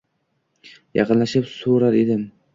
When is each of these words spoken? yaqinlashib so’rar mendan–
yaqinlashib 1.01 1.47
so’rar 1.53 2.01
mendan– 2.01 2.27